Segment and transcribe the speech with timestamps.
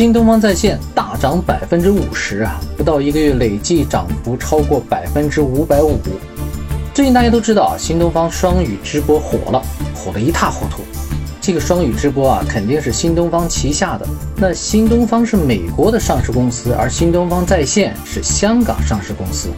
[0.00, 5.98] 新东方在线大涨百分之五十啊，不到一个月累计涨幅超过百分之五百五。
[6.94, 9.62] 最近大家都知道啊，新东方双语直播火了，
[9.94, 10.80] 火得一塌糊涂。
[11.38, 14.06] 这个双语直播啊，肯定是新东方旗下的。
[14.36, 19.50] 那新东方是美国的上市公司，而新东方在线是香港上市公司。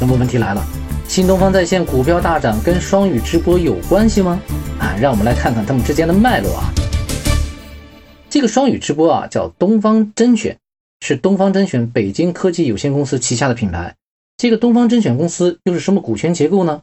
[0.00, 0.64] 那么问题来了，
[1.06, 4.40] 新东方在线股票大涨跟双语直播有关系吗？
[4.78, 6.72] 啊，让我们来看看他们之间的脉络啊。
[8.30, 10.56] 这个双语直播啊，叫东方甄选，
[11.00, 13.96] 是东方甄选北京科技有限公司旗下的品牌。
[14.36, 16.82] 这个东方甄选公司又是什么股权结构呢？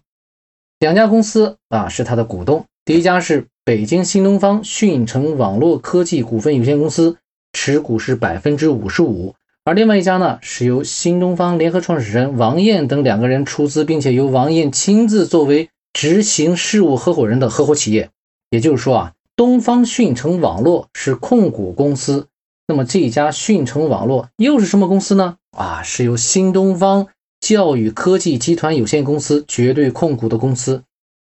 [0.78, 7.16] 两家公司啊是它的股东，第一家是北京新东方讯城网络科技股份有限公司，
[7.54, 18.10] 持股是百分之五十五，而另外一家呢是由新东方联合创始人王燕等两个人出资，并且由王燕亲自作为执行事务合伙人的合伙企业。
[18.50, 19.14] 也就是说啊。
[19.38, 22.28] 东方讯城网络是控股公司，
[22.68, 25.38] 那么这家讯城网络又是什么公司呢？
[25.56, 30.82] 啊，是由新东方教育科技集团有限公司绝对控股的公司。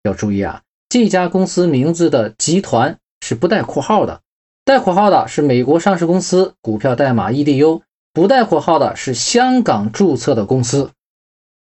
[0.03, 4.23] 要注意啊，这家公司名字的集团是不带括号的，
[4.65, 7.83] 带括号的是美国上市公司，股票代码 EDU；
[8.15, 10.91] 不带括号的是香港注册的公司。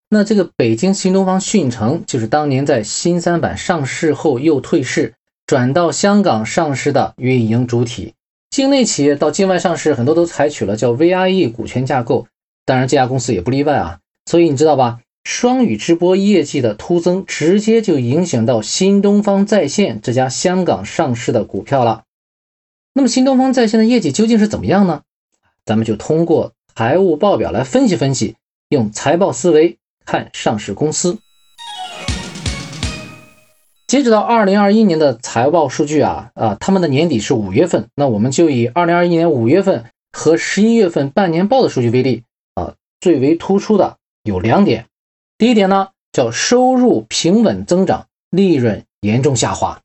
[0.08, 5.12] 那这个北京新东方讯城就是当年在新三板上市后又退市。
[5.46, 8.14] 转到香港上市的运营主体，
[8.50, 12.26] 境内企业到境外上市，很多都采取了叫 VIE 股权架构，
[12.64, 13.98] 当然这家公司也不例外啊。
[14.24, 15.00] 所以你知道吧？
[15.22, 22.04] 双语直播业绩的突增，直接就影响到新东方在线这家香港上市的股票了。
[22.94, 25.02] 那么新东方在线的业绩究竟是怎么样呢？
[25.66, 28.36] 咱们就通过财务报表来分析分析，
[28.68, 31.18] 用财报思维看上市公司。
[33.86, 42.22] 截止到二零二一年的财报数据啊啊，他们的年底是五月份，那我们就以二零二一年五月份和十一月份半年报的数据为例
[42.54, 44.86] 啊，最为突出的有两点。
[45.36, 49.80] 第一点呢，叫收入平稳增长，利润严重下滑。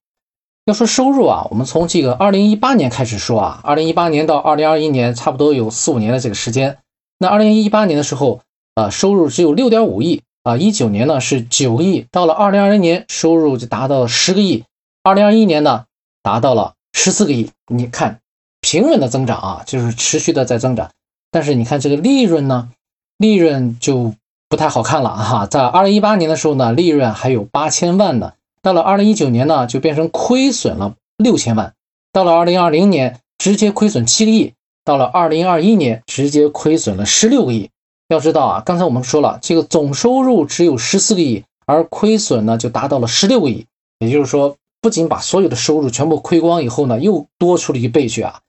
[0.65, 6.77] 要说收入啊，我们从这个二零一八年开始说啊，二零一八年到二零二一年，差不多有四五年的这个时间。
[7.17, 8.39] 那二零一八年的时候
[8.75, 10.21] 啊，收入只有六点五亿。
[10.43, 14.63] 啊，一九年呢是九个亿，到了二零二零年收入就达到了十个亿，
[15.03, 15.85] 二零二一年呢
[16.23, 17.51] 达到了十四个亿。
[17.67, 18.19] 你看
[18.61, 20.89] 平稳的增长啊，就是持续的在增长。
[21.29, 22.69] 但是你看这个利润呢，
[23.17, 24.13] 利润就
[24.47, 25.45] 不太好看了哈。
[25.45, 31.73] 在二零一八年的时候呢，利润还有八千万呢，到了二零一九年呢就变成亏损了六千万，
[32.13, 34.53] 到了二零二零年直接亏损七个亿，
[34.85, 37.69] 到了二零二一年直接亏损了十六个亿。
[38.09, 43.67] 要知道啊，刚才我们说了，这个总收入只有十四个亿，而亏损呢就达到了十六个亿。
[43.99, 48.39] 也就是说，不仅把所有的收入全部亏光以后呢，又多出了一倍去啊。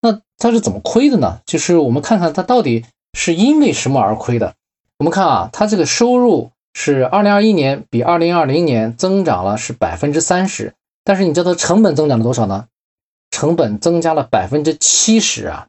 [0.00, 1.40] 那它是怎么亏的呢？
[1.44, 4.54] 就是我们看看它到底是因为什么而亏的。
[4.96, 10.72] 我们看啊，它这个收入是二零二一年比二零二零年增长了是百分之三十，
[11.04, 12.68] 但是你知道它成本增长了多少呢？
[13.30, 15.66] 成本增加了百分之七十啊。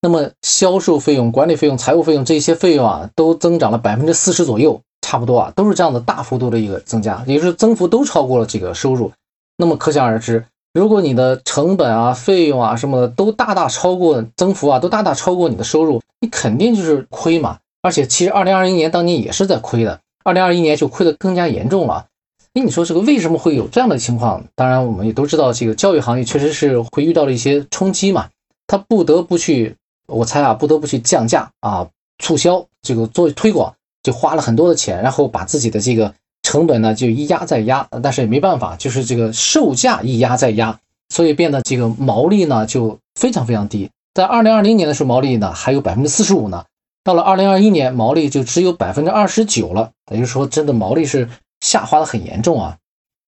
[0.00, 9.10] 那么销售费用、管理费用、财务费用这些费用啊，都增长了百分之四十左右，差不多啊，都是这样的大幅度的一个增加，也就是增幅都超过了这个收入。
[9.56, 17.58] 那么可想而知，如果你的成本啊、费用啊什么的都大大超过增幅啊，都大大超过你的收入，你肯定就是亏嘛。
[17.82, 22.06] 而且其实二零二一年当年也是在亏的，二零二一年就亏得更加严重了。
[22.54, 24.44] 哎，你说这个为什么会有这样的情况？
[24.54, 28.28] 当然我们也都知道，这个教育行业确实是会遇到了一些冲击嘛，
[28.68, 29.74] 他不得不去。
[30.08, 31.88] 我猜啊，不得不去降价啊，
[32.18, 40.80] 促销这个做推广，就花了很多的钱，然后把自己的这个成本呢就一压再压，但是也没办法，就是这个售价一压再压，
[41.10, 43.90] 所以变得这个毛利呢就非常非常低。
[44.14, 46.64] 在二零二零年的时候，毛利呢还有百分之四十五呢，
[47.04, 51.28] 到了二零二一年，毛利就只有百分之二十九了，也就是说真的毛利是
[51.60, 52.78] 下滑的很严重啊。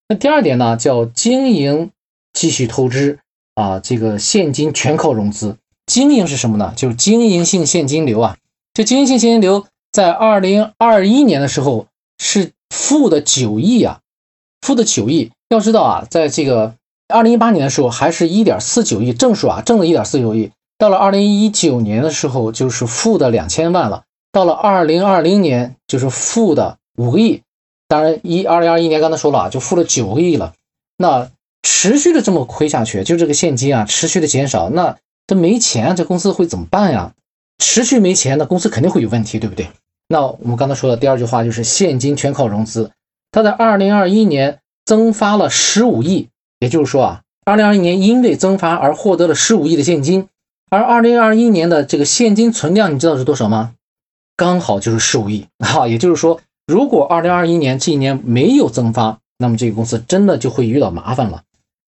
[0.08, 1.90] 那第二点呢，叫经营
[2.32, 3.18] 继续透支
[3.54, 5.56] 啊，这个现金全靠融资。
[5.90, 6.72] 经营是什么呢？
[6.76, 8.36] 就是经营性现金流啊。
[8.72, 13.98] 这经营性现金流在二零二一年的时候是负的九亿啊，
[14.60, 15.32] 负的九亿。
[15.48, 16.76] 要知道啊，在这个
[17.08, 20.52] 二零一八年的时候还是一点四九亿正数啊，正的一点四九亿。
[20.78, 24.04] 到了二零一九年的时候就是负的两千万了。
[24.30, 27.42] 到了二零二零年就是负的五个亿。
[27.88, 30.54] 当然一二零二一年刚才说了啊，就负了九个亿了。
[30.96, 31.28] 那
[31.64, 34.96] 持续的这么亏下去，就这个现金啊持续的减少，那。
[35.30, 37.12] 这没钱，这公司会怎么办呀？
[37.58, 39.68] 持续没钱，那公司肯定会有问题，对不对？
[40.08, 42.90] 那我们刚才说的第二句话就是现金全靠融资。
[43.30, 46.26] 他在二零二一年增发了十五亿，
[46.58, 50.26] 也就是说啊，二零二一年因为增发而获得了十五亿的现金，
[50.68, 53.74] 而二零二一年的这个现金存量，你知道是多少吗？
[54.36, 55.86] 刚好就是十五亿啊！
[55.86, 61.44] 也就是说，如果二零二一年这一年没有增发，那么这个公司真的就会遇到麻烦了。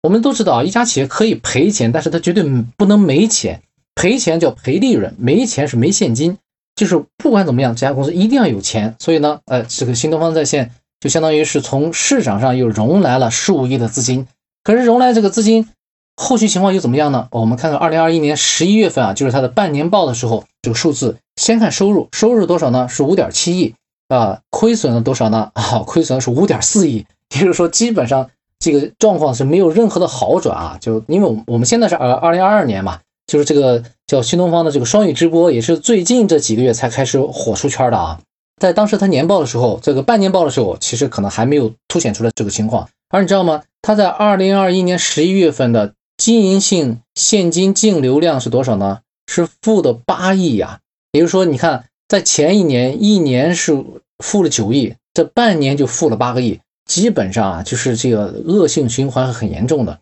[0.04, 2.44] 我们都知道啊，一家企业可以赔钱，但是它绝对
[2.78, 3.62] 不能没钱。
[3.96, 6.38] 赔钱叫赔利润，没钱是没现金。
[6.76, 8.96] 就是不管怎么样，这家公司一定要有钱。
[9.00, 14.28] 所以呢，呃，这个新东方在线就相当于是从市场上又融来了十五亿的资金。
[14.64, 15.70] 可是融来这个资金。
[16.16, 17.28] 后续情况又怎么样呢？
[17.32, 21.18] 我们看看二零二一年十一月份啊，就是它的半年报的时候，这个数字。
[21.38, 22.88] 先看收入，收入多少呢？
[22.88, 23.74] 是五点七亿
[24.10, 24.40] 啊。
[24.52, 25.50] 亏损了多少呢？
[25.56, 27.08] 啊，亏损是五点四亿。
[27.34, 28.30] 也就是说，基本上
[28.64, 30.78] 这个状况是没有任何的好转啊。
[30.80, 38.22] 就因为我们现在是二二零二二年嘛，就是这个叫新东方的这个双语直播，也是最近这几个月才开始火出圈的啊。
[38.62, 42.88] 在当时它年报的时候，这个半年报的时候，其实可能还没有凸显出来这个情况。
[43.10, 43.64] 而你知道吗？
[43.82, 49.00] 它在二零二一年十一月份的经营性现金净流量是多少呢？
[49.28, 50.80] 是负的八亿呀。
[51.12, 53.84] 也就是说，你看，在前一年一年是
[54.20, 60.00] 负了九亿，这半年就负了八个亿，基本上啊，就是这个恶性循环很严重的。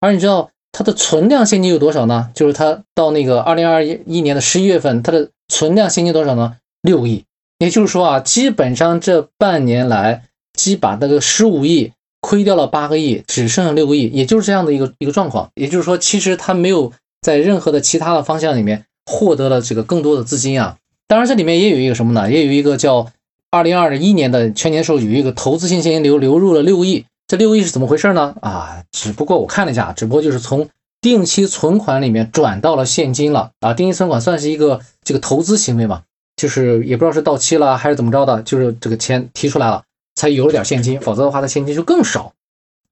[0.00, 2.30] 而你知道它的存量现金有多少呢？
[2.34, 6.56] 就是它到那个二零二一年的十一月份，它的存量现金多少呢？
[6.82, 7.24] 六亿。
[7.58, 11.92] 也就是说啊，基本上这半年来，基把那个十五亿。
[12.24, 15.50] 亏掉了八个亿，只剩下六个亿，也就是这样的一个一个状况。
[15.56, 20.76] 也就是说，其实他没有在任何的其他的方向里面获得了这个更多的资金啊。
[21.08, 22.30] 当然，这里面也有一个什么呢？
[22.30, 23.10] 也有一个叫
[23.52, 27.04] 二零二一年的全年时候有一个投资性现金流流入了六亿。
[27.26, 28.34] 这六亿是怎么回事呢？
[28.40, 30.70] 啊，只不过我看了一下，只不过就是从
[31.02, 33.74] 定期存款里面转到了现金了啊。
[33.74, 36.02] 定期存款算是一个这个投资行为嘛，
[36.34, 39.82] 就是也不知道是到期了还是怎么着的，就是这个钱提出来了。
[40.14, 42.32] 才有了点现金，否则的话，它现金就更少。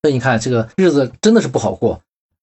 [0.03, 2.01] 所以你看，这个日子真的是不好过。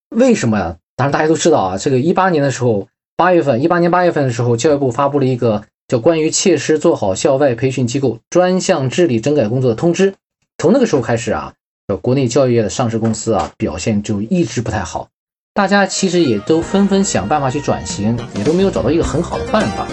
[0.10, 0.78] 为什么呀？
[0.96, 10.12] 当然大家都知道啊，这个一八年的时候，八月份，一八年八月份的时候，教育部发布了一个叫《关于切实做好校外培训机构专项治理整改工作的通知》。
[10.58, 11.54] 从那个时候开始啊，
[12.02, 15.08] 国内教育业的上市公司啊，表现就一直不太好。
[15.54, 19.88] 大家其实也都纷纷想办法去转型，也都没有找到一个很好的办法。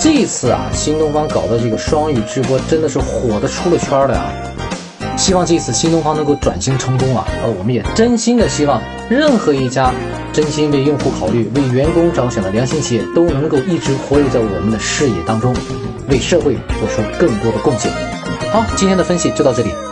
[0.00, 4.32] 这一次啊，新东方搞的这个双语直播真的是火的出了圈的啊！
[5.16, 7.26] 希望这次新东方能够转型成功啊！
[7.42, 9.92] 呃，我们也真心的希望任何一家
[10.32, 15.54] 真心为用户考虑、为员工着想的良心企业都能够一直活跃在我们的视野当中，
[16.08, 17.90] 为社会做出更多的贡献。
[18.52, 19.87] 好，今天的分析就到这里。